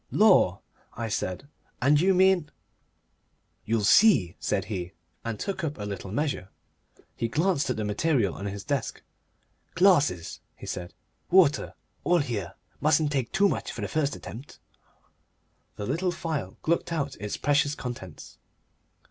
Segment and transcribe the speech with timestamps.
[0.09, 0.61] "Lor',"
[0.95, 1.47] I said.
[1.79, 2.49] "And you mean"
[3.67, 4.93] "You'll see," said he,
[5.23, 6.49] and took up a little measure.
[7.15, 9.03] He glanced at the material on his desk.
[9.75, 10.95] "Glasses," he said,
[11.29, 11.75] "water.
[12.03, 12.55] All here.
[12.79, 14.57] Mustn't take too much for the first attempt."
[15.75, 18.39] The little phial glucked out its precious contents.